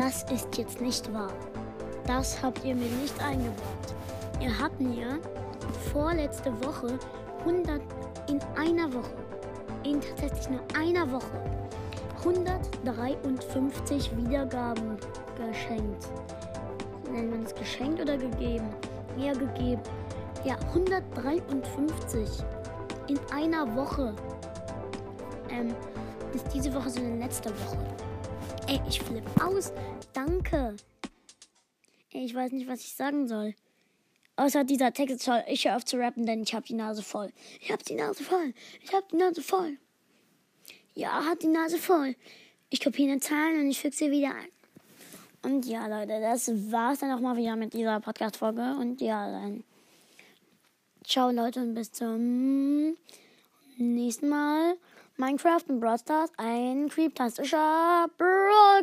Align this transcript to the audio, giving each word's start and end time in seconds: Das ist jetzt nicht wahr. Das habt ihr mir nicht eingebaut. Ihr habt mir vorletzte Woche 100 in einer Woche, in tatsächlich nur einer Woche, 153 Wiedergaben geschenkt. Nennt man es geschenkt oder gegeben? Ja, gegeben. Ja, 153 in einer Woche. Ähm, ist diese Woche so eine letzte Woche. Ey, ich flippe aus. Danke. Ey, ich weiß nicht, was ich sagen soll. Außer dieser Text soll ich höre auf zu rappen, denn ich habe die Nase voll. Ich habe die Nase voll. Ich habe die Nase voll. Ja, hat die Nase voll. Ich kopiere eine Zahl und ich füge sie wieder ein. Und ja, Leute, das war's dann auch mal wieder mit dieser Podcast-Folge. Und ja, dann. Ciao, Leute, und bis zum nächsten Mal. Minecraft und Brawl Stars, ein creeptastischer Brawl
Das 0.00 0.22
ist 0.32 0.56
jetzt 0.56 0.80
nicht 0.80 1.12
wahr. 1.12 1.30
Das 2.06 2.42
habt 2.42 2.64
ihr 2.64 2.74
mir 2.74 2.88
nicht 2.88 3.22
eingebaut. 3.22 3.94
Ihr 4.40 4.58
habt 4.58 4.80
mir 4.80 5.20
vorletzte 5.92 6.50
Woche 6.64 6.98
100 7.40 7.82
in 8.30 8.40
einer 8.56 8.90
Woche, 8.94 9.12
in 9.82 10.00
tatsächlich 10.00 10.48
nur 10.48 10.60
einer 10.74 11.12
Woche, 11.12 11.44
153 12.20 14.16
Wiedergaben 14.16 14.96
geschenkt. 15.36 16.08
Nennt 17.12 17.32
man 17.32 17.42
es 17.42 17.54
geschenkt 17.54 18.00
oder 18.00 18.16
gegeben? 18.16 18.70
Ja, 19.18 19.34
gegeben. 19.34 19.82
Ja, 20.44 20.56
153 20.68 22.42
in 23.08 23.20
einer 23.34 23.76
Woche. 23.76 24.14
Ähm, 25.50 25.74
ist 26.32 26.46
diese 26.54 26.72
Woche 26.72 26.88
so 26.88 27.00
eine 27.00 27.18
letzte 27.18 27.50
Woche. 27.50 27.76
Ey, 28.66 28.80
ich 28.88 29.00
flippe 29.00 29.44
aus. 29.44 29.72
Danke. 30.12 30.76
Ey, 32.12 32.24
ich 32.24 32.34
weiß 32.34 32.52
nicht, 32.52 32.68
was 32.68 32.80
ich 32.80 32.94
sagen 32.94 33.28
soll. 33.28 33.54
Außer 34.36 34.64
dieser 34.64 34.92
Text 34.92 35.20
soll 35.20 35.42
ich 35.48 35.66
höre 35.66 35.76
auf 35.76 35.84
zu 35.84 35.98
rappen, 35.98 36.24
denn 36.24 36.42
ich 36.42 36.54
habe 36.54 36.66
die 36.66 36.74
Nase 36.74 37.02
voll. 37.02 37.30
Ich 37.60 37.70
habe 37.70 37.84
die 37.84 37.94
Nase 37.94 38.24
voll. 38.24 38.54
Ich 38.82 38.92
habe 38.92 39.06
die 39.12 39.16
Nase 39.16 39.42
voll. 39.42 39.76
Ja, 40.94 41.24
hat 41.24 41.42
die 41.42 41.48
Nase 41.48 41.78
voll. 41.78 42.16
Ich 42.70 42.82
kopiere 42.82 43.12
eine 43.12 43.20
Zahl 43.20 43.54
und 43.54 43.68
ich 43.68 43.80
füge 43.80 43.94
sie 43.94 44.10
wieder 44.10 44.34
ein. 44.34 44.48
Und 45.42 45.66
ja, 45.66 45.86
Leute, 45.86 46.20
das 46.20 46.50
war's 46.70 47.00
dann 47.00 47.12
auch 47.12 47.20
mal 47.20 47.36
wieder 47.36 47.56
mit 47.56 47.74
dieser 47.74 48.00
Podcast-Folge. 48.00 48.76
Und 48.78 49.00
ja, 49.00 49.30
dann. 49.30 49.64
Ciao, 51.04 51.30
Leute, 51.30 51.60
und 51.60 51.74
bis 51.74 51.92
zum 51.92 52.96
nächsten 53.76 54.28
Mal. 54.28 54.76
Minecraft 55.16 55.64
und 55.68 55.80
Brawl 55.80 55.98
Stars, 55.98 56.30
ein 56.36 56.88
creeptastischer 56.88 58.08
Brawl 58.16 58.82